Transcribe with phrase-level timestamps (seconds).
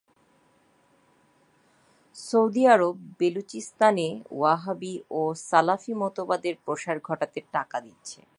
[2.15, 4.07] Saudi আরব বেলুচিস্তানে
[4.31, 8.21] ওয়াহাবি ও সালাফি মতবাদের প্রসার ঘটাতে টাকা দিচ্ছে।